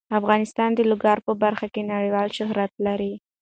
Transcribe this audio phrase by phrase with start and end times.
[0.19, 3.13] افغانستان د لوگر په برخه کې نړیوال شهرت لري.